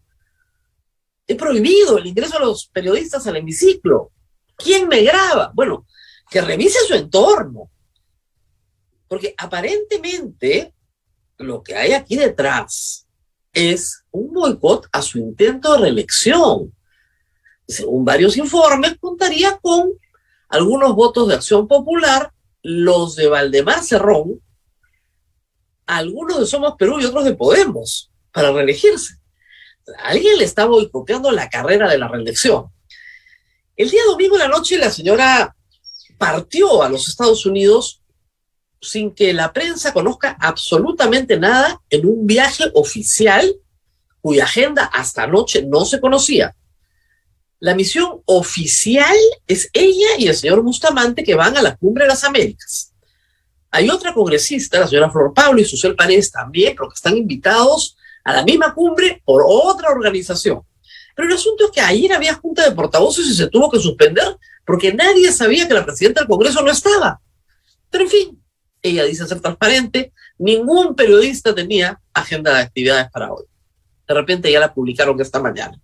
He 1.27 1.35
prohibido 1.35 1.97
el 1.97 2.07
ingreso 2.07 2.37
a 2.37 2.39
los 2.39 2.67
periodistas 2.67 3.27
al 3.27 3.35
hemiciclo. 3.35 4.13
¿Quién 4.61 4.87
me 4.87 5.01
graba? 5.01 5.51
Bueno, 5.53 5.87
que 6.29 6.41
revise 6.41 6.79
su 6.85 6.93
entorno. 6.93 7.71
Porque 9.07 9.33
aparentemente 9.37 10.73
lo 11.37 11.63
que 11.63 11.75
hay 11.75 11.93
aquí 11.93 12.15
detrás 12.15 13.07
es 13.53 14.03
un 14.11 14.33
boicot 14.33 14.87
a 14.91 15.01
su 15.01 15.17
intento 15.17 15.73
de 15.73 15.79
reelección. 15.79 16.75
Según 17.67 18.05
varios 18.05 18.37
informes, 18.37 18.97
contaría 18.99 19.57
con 19.57 19.91
algunos 20.49 20.93
votos 20.93 21.27
de 21.27 21.35
acción 21.35 21.67
popular, 21.67 22.33
los 22.61 23.15
de 23.15 23.27
Valdemar 23.27 23.83
Cerrón, 23.83 24.41
algunos 25.85 26.39
de 26.39 26.45
Somos 26.45 26.75
Perú 26.77 26.99
y 26.99 27.05
otros 27.05 27.23
de 27.23 27.35
Podemos, 27.35 28.11
para 28.31 28.51
reelegirse. 28.51 29.15
Alguien 30.03 30.37
le 30.37 30.43
está 30.43 30.65
boicoteando 30.65 31.31
la 31.31 31.49
carrera 31.49 31.89
de 31.89 31.97
la 31.97 32.07
reelección. 32.07 32.71
El 33.79 33.89
día 33.89 34.01
domingo 34.07 34.35
en 34.35 34.41
la 34.41 34.49
noche 34.49 34.77
la 34.77 34.91
señora 34.91 35.55
partió 36.17 36.83
a 36.83 36.89
los 36.89 37.07
Estados 37.07 37.45
Unidos 37.45 38.01
sin 38.81 39.15
que 39.15 39.31
la 39.31 39.53
prensa 39.53 39.93
conozca 39.93 40.35
absolutamente 40.37 41.39
nada 41.39 41.79
en 41.89 42.05
un 42.05 42.27
viaje 42.27 42.65
oficial 42.73 43.55
cuya 44.19 44.43
agenda 44.43 44.83
hasta 44.83 45.23
anoche 45.23 45.61
no 45.61 45.85
se 45.85 46.01
conocía. 46.01 46.53
La 47.61 47.73
misión 47.73 48.21
oficial 48.25 49.15
es 49.47 49.69
ella 49.71 50.09
y 50.17 50.27
el 50.27 50.35
señor 50.35 50.61
Bustamante 50.61 51.23
que 51.23 51.35
van 51.35 51.55
a 51.55 51.61
la 51.61 51.77
Cumbre 51.77 52.03
de 52.03 52.09
las 52.09 52.25
Américas. 52.25 52.93
Hay 53.71 53.89
otra 53.89 54.13
congresista, 54.13 54.81
la 54.81 54.89
señora 54.89 55.09
Flor 55.09 55.33
Pablo 55.33 55.61
y 55.61 55.63
Susel 55.63 55.95
Paredes 55.95 56.29
también, 56.29 56.75
pero 56.75 56.89
que 56.89 56.95
están 56.95 57.15
invitados 57.15 57.95
a 58.25 58.33
la 58.33 58.43
misma 58.43 58.73
cumbre 58.73 59.21
por 59.23 59.41
otra 59.47 59.89
organización. 59.89 60.63
Pero 61.19 61.31
el 61.31 61.35
asunto 61.35 61.65
es 61.65 61.71
que 61.71 61.81
ayer 61.81 62.13
había 62.13 62.33
junta 62.33 62.63
de 62.63 62.71
portavoces 62.71 63.27
y 63.27 63.33
se 63.33 63.49
tuvo 63.49 63.69
que 63.69 63.77
suspender 63.77 64.37
porque 64.65 64.93
nadie 64.93 65.29
sabía 65.33 65.67
que 65.67 65.73
la 65.73 65.83
presidenta 65.83 66.21
del 66.21 66.29
Congreso 66.29 66.61
no 66.61 66.71
estaba. 66.71 67.19
Pero 67.89 68.05
en 68.05 68.09
fin, 68.09 68.43
ella 68.81 69.03
dice 69.03 69.27
ser 69.27 69.41
transparente, 69.41 70.13
ningún 70.37 70.95
periodista 70.95 71.53
tenía 71.53 71.99
agenda 72.13 72.53
de 72.53 72.61
actividades 72.61 73.11
para 73.11 73.33
hoy. 73.33 73.43
De 74.07 74.13
repente 74.13 74.49
ya 74.49 74.61
la 74.61 74.73
publicaron 74.73 75.19
esta 75.19 75.41
mañana. 75.41 75.77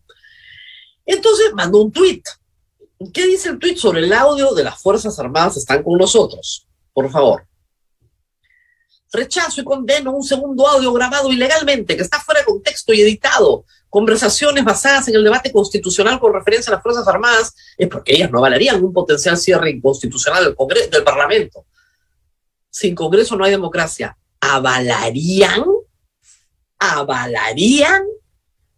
Entonces 1.05 1.51
mandó 1.53 1.81
un 1.81 1.91
tuit. 1.91 2.25
¿Qué 3.13 3.27
dice 3.27 3.49
el 3.49 3.59
tuit 3.59 3.77
sobre 3.77 4.05
el 4.05 4.13
audio 4.13 4.53
de 4.53 4.63
las 4.63 4.81
Fuerzas 4.81 5.19
Armadas 5.19 5.57
están 5.57 5.83
con 5.83 5.97
nosotros? 5.97 6.65
Por 6.93 7.11
favor. 7.11 7.45
Rechazo 9.11 9.59
y 9.59 9.65
condeno 9.65 10.13
un 10.13 10.23
segundo 10.23 10.65
audio 10.65 10.93
grabado 10.93 11.29
ilegalmente 11.29 11.97
que 11.97 12.03
está 12.03 12.21
fuera 12.21 12.39
de 12.39 12.45
contexto 12.45 12.93
y 12.93 13.01
editado 13.01 13.65
conversaciones 13.95 14.65
basadas 14.65 15.07
en 15.07 15.15
el 15.15 15.23
debate 15.23 15.53
constitucional 15.53 16.19
con 16.19 16.33
referencia 16.33 16.69
a 16.69 16.75
las 16.75 16.83
Fuerzas 16.83 17.07
Armadas, 17.07 17.55
es 17.77 17.87
porque 17.87 18.13
ellas 18.13 18.29
no 18.29 18.39
avalarían 18.39 18.83
un 18.83 18.91
potencial 18.91 19.37
cierre 19.37 19.69
inconstitucional 19.69 20.43
del, 20.43 20.53
Congreso, 20.53 20.89
del 20.89 21.05
Parlamento. 21.05 21.65
Sin 22.69 22.93
Congreso 22.93 23.37
no 23.37 23.45
hay 23.45 23.51
democracia. 23.51 24.17
¿Avalarían? 24.41 25.63
¿Avalarían? 26.77 28.03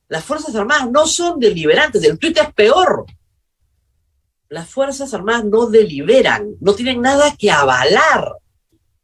Las 0.07 0.23
Fuerzas 0.23 0.53
Armadas 0.55 0.87
no 0.91 1.07
son 1.07 1.39
deliberantes, 1.39 2.03
el 2.03 2.19
tuit 2.19 2.37
es 2.37 2.53
peor. 2.53 3.07
Las 4.49 4.69
Fuerzas 4.69 5.11
Armadas 5.15 5.45
no 5.45 5.65
deliberan, 5.65 6.57
no 6.61 6.75
tienen 6.75 7.01
nada 7.01 7.35
que 7.35 7.49
avalar, 7.49 8.33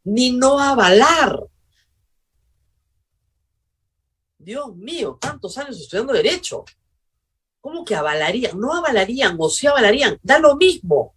ni 0.04 0.30
no 0.30 0.60
avalar. 0.60 1.40
Dios 4.44 4.76
mío, 4.76 5.18
tantos 5.20 5.56
años 5.58 5.80
estudiando 5.80 6.12
derecho. 6.12 6.64
¿Cómo 7.60 7.84
que 7.84 7.94
avalarían? 7.94 8.58
No 8.60 8.74
avalarían 8.74 9.36
o 9.38 9.48
sí 9.48 9.66
avalarían, 9.66 10.18
da 10.22 10.38
lo 10.38 10.54
mismo. 10.56 11.14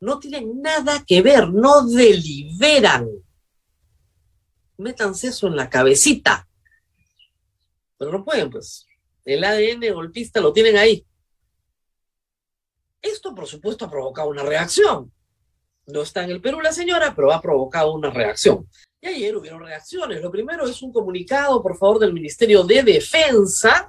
No 0.00 0.18
tienen 0.18 0.60
nada 0.60 1.04
que 1.06 1.22
ver, 1.22 1.48
no 1.48 1.86
deliberan. 1.86 3.08
Métanse 4.78 5.28
eso 5.28 5.46
en 5.46 5.56
la 5.56 5.70
cabecita. 5.70 6.48
Pero 7.96 8.12
no 8.12 8.24
pueden, 8.24 8.50
pues. 8.50 8.86
El 9.24 9.44
ADN 9.44 9.92
golpista 9.92 10.40
lo 10.40 10.52
tienen 10.52 10.76
ahí. 10.76 11.06
Esto, 13.00 13.34
por 13.34 13.46
supuesto, 13.46 13.84
ha 13.84 13.90
provocado 13.90 14.28
una 14.28 14.42
reacción. 14.42 15.12
No 15.86 16.02
está 16.02 16.24
en 16.24 16.30
el 16.30 16.40
Perú 16.40 16.60
la 16.60 16.72
señora, 16.72 17.14
pero 17.14 17.32
ha 17.32 17.40
provocado 17.40 17.92
una 17.92 18.10
reacción. 18.10 18.68
Y 19.00 19.06
ayer 19.06 19.36
hubieron 19.36 19.60
reacciones. 19.60 20.20
Lo 20.20 20.30
primero 20.30 20.66
es 20.66 20.82
un 20.82 20.92
comunicado, 20.92 21.62
por 21.62 21.76
favor, 21.76 22.00
del 22.00 22.12
Ministerio 22.12 22.64
de 22.64 22.82
Defensa, 22.82 23.88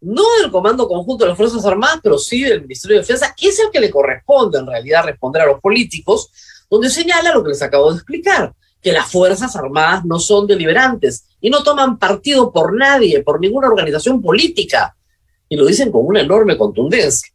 no 0.00 0.24
del 0.42 0.50
Comando 0.50 0.88
Conjunto 0.88 1.24
de 1.24 1.28
las 1.28 1.36
Fuerzas 1.36 1.64
Armadas, 1.64 2.00
pero 2.02 2.18
sí 2.18 2.42
del 2.42 2.62
Ministerio 2.62 2.96
de 2.96 3.02
Defensa, 3.02 3.32
que 3.36 3.48
es 3.48 3.60
el 3.60 3.70
que 3.70 3.78
le 3.78 3.90
corresponde 3.90 4.58
en 4.58 4.66
realidad 4.66 5.04
responder 5.04 5.42
a 5.42 5.46
los 5.46 5.60
políticos, 5.60 6.32
donde 6.68 6.90
señala 6.90 7.32
lo 7.32 7.44
que 7.44 7.50
les 7.50 7.62
acabo 7.62 7.90
de 7.92 7.98
explicar, 7.98 8.52
que 8.82 8.92
las 8.92 9.08
Fuerzas 9.08 9.54
Armadas 9.54 10.04
no 10.04 10.18
son 10.18 10.48
deliberantes 10.48 11.26
y 11.40 11.48
no 11.48 11.62
toman 11.62 11.96
partido 11.96 12.50
por 12.50 12.76
nadie, 12.76 13.22
por 13.22 13.38
ninguna 13.38 13.68
organización 13.68 14.20
política. 14.20 14.96
Y 15.48 15.56
lo 15.56 15.64
dicen 15.64 15.92
con 15.92 16.04
una 16.04 16.22
enorme 16.22 16.58
contundencia. 16.58 17.32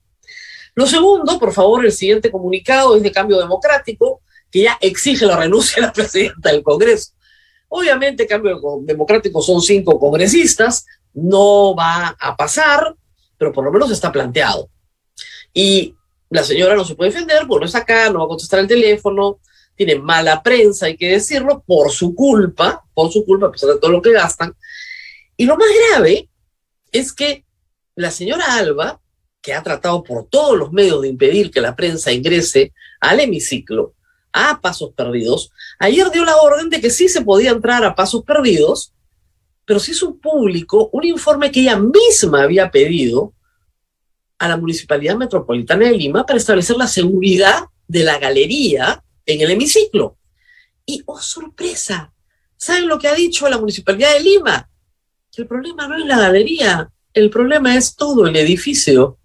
Lo 0.73 0.85
segundo, 0.85 1.39
por 1.39 1.53
favor, 1.53 1.85
el 1.85 1.93
siguiente 1.93 2.29
comunicado 2.29 2.97
es 2.97 3.03
de 3.03 3.11
cambio 3.11 3.39
democrático, 3.39 4.21
que 4.55 4.61
ya 4.61 4.77
exige 4.79 5.25
la 5.25 5.35
renuncia 5.35 5.75
de 5.75 5.87
la 5.87 5.91
presidenta 5.93 6.49
del 6.49 6.63
Congreso. 6.63 7.11
Obviamente, 7.67 8.25
cambio 8.25 8.57
democrático 8.83 9.41
son 9.41 9.61
cinco 9.61 9.99
congresistas, 9.99 10.85
no 11.13 11.75
va 11.75 12.15
a 12.17 12.37
pasar, 12.37 12.95
pero 13.37 13.51
por 13.51 13.65
lo 13.65 13.71
menos 13.73 13.91
está 13.91 14.13
planteado. 14.13 14.69
Y 15.53 15.93
la 16.29 16.41
señora 16.41 16.73
no 16.73 16.85
se 16.85 16.95
puede 16.95 17.11
defender, 17.11 17.45
porque 17.45 17.65
no 17.65 17.67
es 17.67 17.75
acá, 17.75 18.09
no 18.09 18.19
va 18.19 18.25
a 18.25 18.29
contestar 18.29 18.61
el 18.61 18.67
teléfono, 18.67 19.41
tiene 19.75 19.95
mala 19.95 20.41
prensa, 20.41 20.85
hay 20.85 20.95
que 20.95 21.09
decirlo, 21.09 21.61
por 21.67 21.91
su 21.91 22.15
culpa, 22.15 22.81
por 22.93 23.11
su 23.11 23.25
culpa, 23.25 23.47
a 23.47 23.51
pesar 23.51 23.71
de 23.71 23.79
todo 23.79 23.91
lo 23.91 24.01
que 24.01 24.13
gastan. 24.13 24.55
Y 25.35 25.43
lo 25.43 25.57
más 25.57 25.67
grave 25.89 26.29
es 26.93 27.11
que 27.11 27.43
la 27.95 28.09
señora 28.09 28.55
Alba, 28.55 29.01
que 29.41 29.53
ha 29.53 29.61
tratado 29.61 30.01
por 30.01 30.29
todos 30.29 30.57
los 30.57 30.71
medios 30.71 31.01
de 31.01 31.09
impedir 31.09 31.51
que 31.51 31.59
la 31.59 31.75
prensa 31.75 32.13
ingrese 32.13 32.71
al 33.01 33.19
hemiciclo 33.19 33.95
a 34.35 34.59
pasos 34.59 34.91
perdidos, 34.93 35.49
ayer 35.79 36.11
dio 36.11 36.25
la 36.25 36.35
orden 36.35 36.69
de 36.69 36.81
que 36.81 36.89
sí 36.89 37.07
se 37.07 37.21
podía 37.21 37.51
entrar 37.51 37.85
a 37.85 37.95
pasos 37.95 38.23
perdidos, 38.23 38.93
pero 39.63 39.79
se 39.79 39.91
hizo 39.91 40.17
público 40.17 40.89
un 40.91 41.05
informe 41.05 41.51
que 41.51 41.61
ella 41.61 41.77
misma 41.77 42.43
había 42.43 42.69
pedido 42.69 43.33
a 44.37 44.49
la 44.49 44.57
Municipalidad 44.57 45.15
Metropolitana 45.15 45.85
de 45.87 45.97
Lima 45.97 46.25
para 46.25 46.37
establecer 46.37 46.75
la 46.75 46.87
seguridad 46.87 47.63
de 47.87 48.03
la 48.03 48.19
galería 48.19 49.01
en 49.25 49.41
el 49.41 49.51
hemiciclo. 49.51 50.17
Y, 50.85 51.01
oh 51.05 51.19
sorpresa, 51.19 52.13
¿saben 52.57 52.87
lo 52.87 52.99
que 52.99 53.07
ha 53.07 53.15
dicho 53.15 53.49
la 53.49 53.57
Municipalidad 53.57 54.13
de 54.13 54.19
Lima? 54.19 54.69
Que 55.31 55.43
el 55.43 55.47
problema 55.47 55.87
no 55.87 55.97
es 55.97 56.05
la 56.05 56.19
galería, 56.19 56.91
el 57.13 57.29
problema 57.29 57.75
es 57.77 57.95
todo 57.95 58.27
el 58.27 58.35
edificio. 58.35 59.17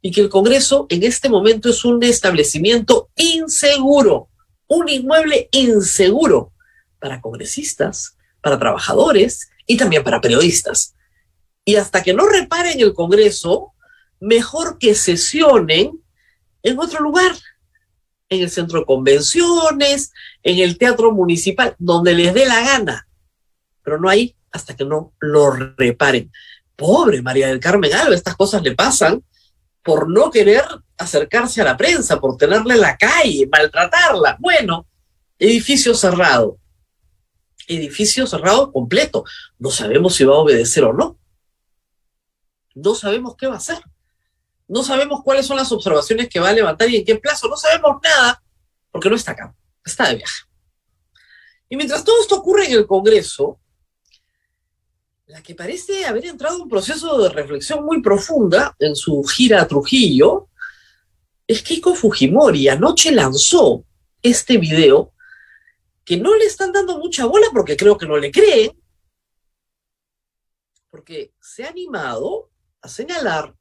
Y 0.00 0.12
que 0.12 0.20
el 0.20 0.28
Congreso 0.28 0.86
en 0.90 1.02
este 1.02 1.28
momento 1.28 1.70
es 1.70 1.84
un 1.84 2.02
establecimiento 2.02 3.10
inseguro, 3.16 4.28
un 4.68 4.88
inmueble 4.88 5.48
inseguro 5.52 6.52
para 7.00 7.20
congresistas, 7.20 8.16
para 8.40 8.58
trabajadores 8.58 9.50
y 9.66 9.76
también 9.76 10.04
para 10.04 10.20
periodistas. 10.20 10.94
Y 11.64 11.76
hasta 11.76 12.02
que 12.02 12.14
no 12.14 12.26
reparen 12.26 12.80
el 12.80 12.94
Congreso, 12.94 13.74
mejor 14.20 14.78
que 14.78 14.94
sesionen 14.94 16.02
en 16.62 16.78
otro 16.78 17.00
lugar, 17.00 17.32
en 18.28 18.42
el 18.42 18.50
centro 18.50 18.80
de 18.80 18.86
convenciones, 18.86 20.12
en 20.42 20.58
el 20.58 20.78
teatro 20.78 21.12
municipal, 21.12 21.74
donde 21.78 22.14
les 22.14 22.34
dé 22.34 22.46
la 22.46 22.60
gana. 22.60 23.08
Pero 23.82 23.98
no 23.98 24.08
hay 24.08 24.36
hasta 24.52 24.76
que 24.76 24.84
no 24.84 25.14
lo 25.20 25.50
reparen. 25.50 26.30
Pobre 26.76 27.22
María 27.22 27.48
del 27.48 27.60
Carmen 27.60 27.92
Alba, 27.92 28.14
estas 28.14 28.36
cosas 28.36 28.62
le 28.62 28.74
pasan 28.74 29.22
por 29.88 30.06
no 30.06 30.30
querer 30.30 30.66
acercarse 30.98 31.62
a 31.62 31.64
la 31.64 31.74
prensa, 31.74 32.20
por 32.20 32.36
tenerla 32.36 32.74
en 32.74 32.80
la 32.82 32.98
calle, 32.98 33.48
maltratarla. 33.50 34.36
Bueno, 34.38 34.86
edificio 35.38 35.94
cerrado. 35.94 36.58
Edificio 37.66 38.26
cerrado 38.26 38.70
completo. 38.70 39.24
No 39.58 39.70
sabemos 39.70 40.14
si 40.14 40.26
va 40.26 40.34
a 40.34 40.40
obedecer 40.40 40.84
o 40.84 40.92
no. 40.92 41.18
No 42.74 42.94
sabemos 42.94 43.34
qué 43.34 43.46
va 43.46 43.54
a 43.54 43.56
hacer. 43.56 43.78
No 44.66 44.82
sabemos 44.82 45.22
cuáles 45.24 45.46
son 45.46 45.56
las 45.56 45.72
observaciones 45.72 46.28
que 46.28 46.38
va 46.38 46.50
a 46.50 46.52
levantar 46.52 46.90
y 46.90 46.96
en 46.96 47.04
qué 47.06 47.16
plazo. 47.16 47.48
No 47.48 47.56
sabemos 47.56 47.96
nada 48.04 48.42
porque 48.90 49.08
no 49.08 49.16
está 49.16 49.32
acá. 49.32 49.56
Está 49.82 50.10
de 50.10 50.16
viaje. 50.16 50.42
Y 51.70 51.76
mientras 51.78 52.04
todo 52.04 52.20
esto 52.20 52.36
ocurre 52.36 52.66
en 52.66 52.72
el 52.72 52.86
Congreso, 52.86 53.58
la 55.28 55.42
que 55.42 55.54
parece 55.54 56.06
haber 56.06 56.24
entrado 56.24 56.56
en 56.56 56.62
un 56.62 56.68
proceso 56.68 57.18
de 57.18 57.28
reflexión 57.28 57.84
muy 57.84 58.00
profunda 58.00 58.74
en 58.78 58.96
su 58.96 59.22
gira 59.24 59.60
a 59.60 59.68
Trujillo 59.68 60.48
es 61.46 61.62
Keiko 61.62 61.94
Fujimori. 61.94 62.68
Anoche 62.68 63.12
lanzó 63.12 63.84
este 64.22 64.56
video 64.56 65.12
que 66.04 66.16
no 66.16 66.34
le 66.34 66.46
están 66.46 66.72
dando 66.72 66.98
mucha 66.98 67.26
bola 67.26 67.46
porque 67.52 67.76
creo 67.76 67.98
que 67.98 68.06
no 68.06 68.16
le 68.16 68.30
creen, 68.30 68.72
porque 70.90 71.32
se 71.40 71.64
ha 71.64 71.68
animado 71.68 72.50
a 72.80 72.88
señalar 72.88 73.54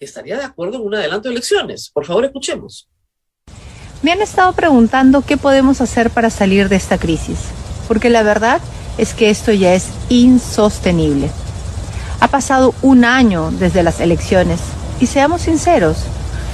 estaría 0.00 0.36
de 0.36 0.44
acuerdo 0.44 0.76
en 0.76 0.82
un 0.82 0.94
adelanto 0.94 1.28
de 1.28 1.34
elecciones. 1.34 1.88
Por 1.88 2.04
favor, 2.04 2.24
escuchemos. 2.24 2.90
Me 4.02 4.12
han 4.12 4.20
estado 4.20 4.52
preguntando 4.52 5.22
qué 5.22 5.36
podemos 5.36 5.80
hacer 5.80 6.10
para 6.10 6.30
salir 6.30 6.68
de 6.68 6.76
esta 6.76 6.98
crisis, 6.98 7.38
porque 7.88 8.10
la 8.10 8.22
verdad 8.22 8.60
es 8.98 9.14
que 9.14 9.30
esto 9.30 9.52
ya 9.52 9.74
es 9.74 9.88
insostenible. 10.08 11.30
Ha 12.20 12.28
pasado 12.28 12.74
un 12.82 13.04
año 13.04 13.50
desde 13.50 13.82
las 13.82 14.00
elecciones 14.00 14.60
y 15.00 15.06
seamos 15.06 15.42
sinceros, 15.42 15.98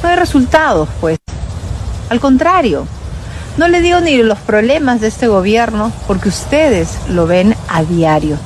no 0.03 0.09
hay 0.09 0.17
resultados, 0.17 0.89
pues. 1.01 1.19
Al 2.09 2.21
contrario, 2.21 2.87
no 3.57 3.69
le 3.69 3.81
digo 3.81 4.01
ni 4.01 4.17
los 4.17 4.39
problemas 4.39 5.01
de 5.01 5.09
este 5.09 5.29
gobierno 5.29 5.93
porque 6.07 6.29
ustedes 6.29 6.91
lo 7.09 7.27
ven 7.27 7.55
a 7.69 7.85
diario. 7.85 8.37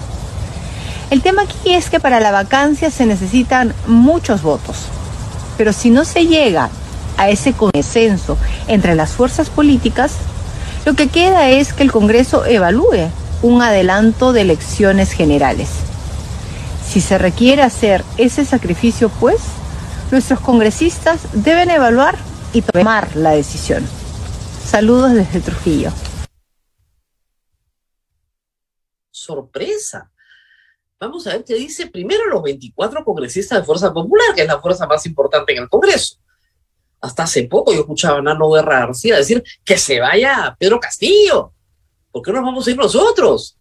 El 1.11 1.22
tema 1.22 1.42
aquí 1.42 1.74
es 1.74 1.90
que 1.90 2.00
para 2.00 2.20
la 2.20 2.33
vacancia 2.33 2.90
se 2.90 3.07
necesitan 3.07 3.74
muchos 3.87 4.42
votos, 4.42 4.87
pero 5.57 5.72
si 5.72 5.90
no 5.90 6.04
se 6.04 6.26
llega 6.26 6.70
a 7.16 7.28
ese 7.28 7.52
consenso 7.52 8.37
entre 8.66 8.96
las 8.96 9.12
fuerzas 9.12 9.48
políticas, 9.50 10.12
lo 10.85 10.94
que 10.94 11.09
queda 11.09 11.48
es 11.48 11.72
que 11.72 11.85
el 11.85 11.92
Congreso 11.92 12.44
evalúe 12.44 13.09
un 13.44 13.61
adelanto 13.61 14.33
de 14.33 14.40
elecciones 14.40 15.12
generales. 15.12 15.68
Si 16.88 17.02
se 17.02 17.18
requiere 17.18 17.61
hacer 17.61 18.02
ese 18.16 18.46
sacrificio, 18.46 19.11
pues, 19.20 19.38
nuestros 20.11 20.40
congresistas 20.40 21.28
deben 21.35 21.68
evaluar 21.68 22.16
y 22.54 22.62
tomar 22.62 23.14
la 23.16 23.33
decisión. 23.33 23.87
Saludos 24.64 25.12
desde 25.12 25.40
Trujillo. 25.40 25.92
Sorpresa. 29.11 30.11
Vamos 30.98 31.26
a 31.26 31.33
ver 31.33 31.44
qué 31.44 31.54
dice 31.57 31.88
primero 31.88 32.24
los 32.30 32.42
24 32.42 33.04
congresistas 33.04 33.59
de 33.59 33.64
Fuerza 33.66 33.92
Popular, 33.92 34.35
que 34.35 34.40
es 34.40 34.48
la 34.48 34.59
fuerza 34.59 34.87
más 34.87 35.04
importante 35.04 35.52
en 35.52 35.64
el 35.64 35.68
Congreso. 35.68 36.16
Hasta 36.98 37.24
hace 37.24 37.42
poco 37.42 37.74
yo 37.74 37.80
escuchaba 37.80 38.20
a 38.20 38.22
Nano 38.22 38.50
Guerra 38.50 38.87
García 38.87 39.16
decir 39.16 39.44
que 39.62 39.76
se 39.76 40.00
vaya 40.00 40.57
Pedro 40.59 40.80
Castillo. 40.80 41.52
¿Por 42.14 42.22
qué 42.22 42.31
no 42.31 42.38
nos 42.38 42.46
vamos 42.46 42.66
a 42.66 42.70
ir 42.70 42.77
nosotros? 42.77 43.59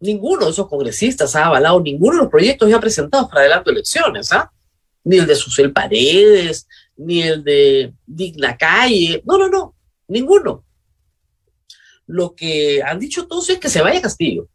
Ninguno 0.00 0.46
de 0.46 0.52
esos 0.52 0.66
congresistas 0.66 1.36
ha 1.36 1.44
avalado 1.44 1.78
ninguno 1.80 2.16
de 2.16 2.22
los 2.22 2.30
proyectos 2.30 2.70
ya 2.70 2.80
presentados 2.80 3.28
para 3.28 3.42
adelanto 3.42 3.70
de 3.70 3.74
elecciones, 3.74 4.32
¿ah? 4.32 4.50
Ni 5.04 5.18
el 5.18 5.26
de 5.26 5.34
Susel 5.34 5.70
Paredes, 5.70 6.66
ni 6.96 7.20
el 7.20 7.44
de 7.44 7.92
Digna 8.06 8.56
Calle. 8.56 9.22
No, 9.26 9.36
no, 9.36 9.48
no, 9.48 9.76
ninguno. 10.06 10.64
Lo 12.06 12.34
que 12.34 12.82
han 12.82 12.98
dicho 12.98 13.26
todos 13.26 13.50
es 13.50 13.58
que 13.58 13.68
se 13.68 13.82
vaya 13.82 14.00
Castillo 14.00 14.48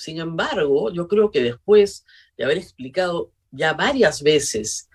sin 0.00 0.18
embargo, 0.18 0.90
yo 0.90 1.06
creo 1.06 1.30
que 1.30 1.42
después 1.42 2.06
de 2.38 2.44
haber 2.44 2.56
explicado 2.56 3.32
ya 3.50 3.74
varias 3.74 4.22
veces 4.22 4.88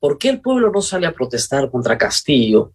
por 0.00 0.18
qué 0.18 0.28
el 0.28 0.40
pueblo 0.40 0.72
no 0.72 0.82
sale 0.82 1.06
a 1.06 1.14
protestar 1.14 1.70
contra 1.70 1.96
Castillo, 1.96 2.72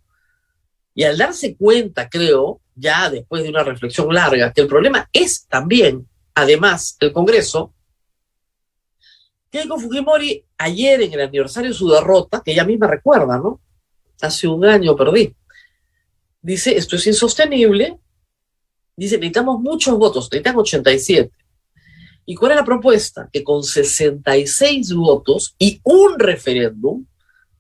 y 1.00 1.06
al 1.06 1.18
darse 1.18 1.56
cuenta, 1.56 2.10
creo, 2.10 2.60
ya 2.76 3.10
después 3.10 3.42
de 3.42 3.50
una 3.50 3.64
reflexión 3.64 4.14
larga, 4.14 4.52
que 4.52 4.60
el 4.60 4.68
problema 4.68 5.10
es 5.14 5.48
también, 5.48 6.06
además, 6.36 6.98
el 7.00 7.14
Congreso, 7.14 7.74
Keiko 9.50 9.80
Fujimori 9.80 10.44
ayer 10.58 11.02
en 11.04 11.14
el 11.14 11.22
aniversario 11.22 11.70
de 11.70 11.74
su 11.78 11.90
derrota, 11.90 12.42
que 12.44 12.52
ella 12.52 12.66
misma 12.66 12.88
recuerda, 12.88 13.38
¿no? 13.38 13.62
Hace 14.20 14.50
un 14.50 14.66
año 14.66 14.94
perdí. 14.98 15.34
Dice, 16.42 16.76
esto 16.76 16.98
es 16.98 17.08
insostenible. 17.08 17.98
Dice, 18.98 19.16
necesitamos 19.16 19.62
muchos 19.62 19.98
votos, 19.98 20.26
necesitan 20.30 20.58
87. 20.58 21.32
¿Y 22.26 22.36
cuál 22.36 22.52
es 22.52 22.58
la 22.58 22.66
propuesta? 22.66 23.30
Que 23.32 23.42
con 23.42 23.64
66 23.64 24.94
votos 24.96 25.56
y 25.58 25.80
un 25.82 26.20
referéndum 26.20 27.06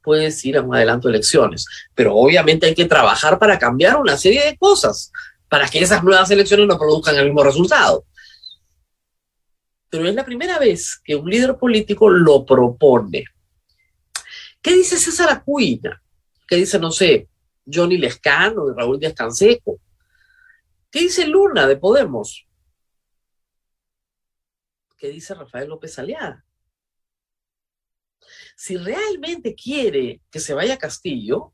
puedes 0.10 0.43
ir 0.43 0.58
a 0.58 0.63
un 0.63 0.74
adelanto 0.74 1.08
de 1.08 1.13
elecciones. 1.13 1.67
Pero 1.93 2.15
obviamente 2.15 2.65
hay 2.65 2.74
que 2.74 2.86
trabajar 2.86 3.38
para 3.38 3.60
cambiar 3.60 3.98
una 3.98 4.17
serie 4.17 4.43
de 4.43 4.58
cosas, 4.58 5.12
para 5.48 5.69
que 5.69 5.80
esas 5.80 6.04
nuevas 6.04 6.32
elecciones 6.32 6.65
no 6.65 6.80
produzcan 6.80 7.15
el 7.15 7.26
mismo 7.26 7.43
resultado. 7.43 8.06
Pero 9.88 10.08
es 10.08 10.15
la 10.15 10.26
primera 10.26 10.58
vez 10.58 11.00
que 11.04 11.15
un 11.15 11.30
líder 11.30 11.60
político 11.60 12.10
lo 12.10 12.43
propone. 12.43 13.24
¿Qué 14.63 14.74
dice 14.74 14.98
César 14.98 15.30
Acuña? 15.30 16.02
¿Qué 16.48 16.56
dice, 16.56 16.80
no 16.80 16.89
sé, 16.89 17.28
Johnny 17.72 18.00
Lescano 18.00 18.67
y 18.67 18.74
Raúl 18.76 19.00
Díaz 19.00 19.13
Canseco? 19.13 19.80
¿Qué 20.89 21.02
dice 21.02 21.28
Luna 21.28 21.67
de 21.67 21.78
Podemos? 21.78 22.48
que 24.98 25.10
dice 25.10 25.36
Rafael 25.36 25.69
López 25.69 26.00
Aliada. 26.00 26.43
Si 28.60 28.76
realmente 28.76 29.56
quiere 29.56 30.19
que 30.30 30.41
se 30.41 30.54
vaya 30.54 30.74
a 30.74 30.78
Castillo, 30.78 31.54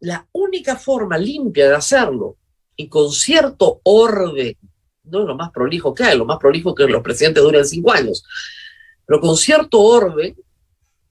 la 0.00 0.26
única 0.32 0.74
forma 0.74 1.16
limpia 1.16 1.68
de 1.68 1.76
hacerlo 1.76 2.36
y 2.74 2.88
con 2.88 3.12
cierto 3.12 3.80
orden, 3.84 4.56
no 5.04 5.20
es 5.20 5.24
lo 5.24 5.36
más 5.36 5.52
prolijo 5.52 5.94
que 5.94 6.02
hay, 6.02 6.18
lo 6.18 6.24
más 6.24 6.38
prolijo 6.38 6.74
que 6.74 6.88
los 6.88 7.00
presidentes 7.04 7.44
duran 7.44 7.64
cinco 7.64 7.92
años, 7.92 8.24
pero 9.06 9.20
con 9.20 9.36
cierto 9.36 9.80
orden, 9.80 10.36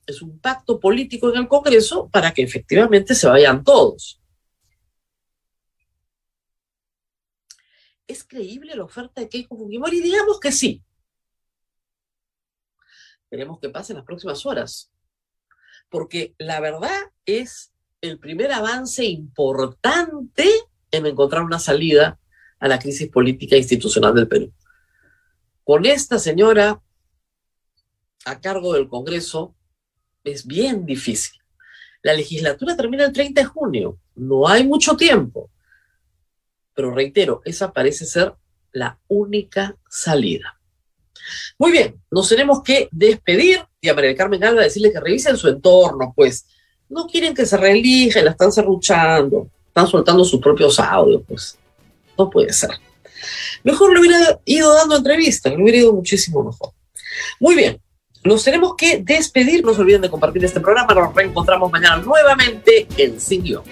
es 0.05 0.21
un 0.21 0.37
pacto 0.37 0.81
político 0.81 1.29
en 1.29 1.37
el 1.37 1.47
Congreso 1.47 2.09
para 2.09 2.33
que 2.33 2.43
efectivamente 2.43 3.15
se 3.15 3.29
vayan 3.29 3.63
todos. 3.63 4.19
¿Es 8.05 8.21
creíble 8.25 8.75
la 8.75 8.83
oferta 8.83 9.21
de 9.21 9.29
Keiko 9.29 9.55
Fujimori? 9.55 10.01
Digamos 10.01 10.41
que 10.41 10.51
sí. 10.51 10.83
Veremos 13.31 13.59
qué 13.61 13.69
pasa 13.69 13.93
en 13.93 13.97
las 13.97 14.05
próximas 14.05 14.45
horas. 14.45 14.91
Porque 15.95 16.35
la 16.39 16.59
verdad 16.59 17.13
es 17.25 17.71
el 18.01 18.19
primer 18.19 18.51
avance 18.51 19.05
importante 19.05 20.45
en 20.91 21.05
encontrar 21.05 21.41
una 21.41 21.57
salida 21.57 22.19
a 22.59 22.67
la 22.67 22.79
crisis 22.79 23.07
política 23.07 23.55
e 23.55 23.59
institucional 23.59 24.13
del 24.13 24.27
Perú. 24.27 24.51
Con 25.63 25.85
esta 25.85 26.19
señora 26.19 26.81
a 28.25 28.41
cargo 28.41 28.73
del 28.73 28.89
Congreso 28.89 29.55
es 30.25 30.45
bien 30.45 30.85
difícil. 30.85 31.39
La 32.01 32.13
legislatura 32.13 32.75
termina 32.75 33.05
el 33.05 33.13
30 33.13 33.39
de 33.39 33.47
junio, 33.47 33.97
no 34.15 34.49
hay 34.49 34.67
mucho 34.67 34.97
tiempo. 34.97 35.49
Pero 36.73 36.93
reitero, 36.93 37.41
esa 37.45 37.71
parece 37.71 38.05
ser 38.05 38.33
la 38.73 38.99
única 39.07 39.77
salida. 39.89 40.54
Muy 41.57 41.71
bien, 41.71 41.95
nos 42.11 42.29
tenemos 42.29 42.61
que 42.63 42.89
despedir 42.91 43.63
y 43.81 43.89
a 43.89 43.93
María 43.93 44.09
del 44.09 44.17
Carmen 44.17 44.39
Galva 44.39 44.61
decirle 44.61 44.91
que 44.91 44.99
revisen 44.99 45.37
su 45.37 45.47
entorno, 45.47 46.13
pues 46.15 46.45
no 46.89 47.07
quieren 47.07 47.33
que 47.33 47.45
se 47.45 47.57
reelija 47.57 48.21
la 48.21 48.31
están 48.31 48.51
cerruchando, 48.51 49.47
están 49.67 49.87
soltando 49.87 50.23
sus 50.23 50.39
propios 50.39 50.79
audios, 50.79 51.21
pues 51.27 51.57
no 52.17 52.29
puede 52.29 52.53
ser. 52.53 52.71
Mejor 53.63 53.93
le 53.93 53.99
hubiera 53.99 54.39
ido 54.45 54.73
dando 54.73 54.97
entrevistas, 54.97 55.53
le 55.53 55.61
hubiera 55.61 55.79
ido 55.79 55.93
muchísimo 55.93 56.43
mejor. 56.43 56.71
Muy 57.39 57.55
bien, 57.55 57.81
nos 58.23 58.43
tenemos 58.43 58.75
que 58.75 59.01
despedir, 59.03 59.63
no 59.63 59.73
se 59.73 59.81
olviden 59.81 60.01
de 60.01 60.09
compartir 60.09 60.43
este 60.43 60.59
programa, 60.59 60.93
nos 60.93 61.13
reencontramos 61.13 61.71
mañana 61.71 61.97
nuevamente 61.97 62.87
en 62.97 63.19
Sin 63.19 63.43
Guión. 63.43 63.63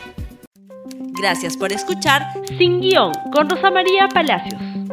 Gracias 1.20 1.56
por 1.56 1.72
escuchar 1.72 2.22
Sin 2.58 2.82
Guión 2.82 3.14
con 3.32 3.50
Rosa 3.50 3.72
María 3.72 4.08
Palacios. 4.14 4.73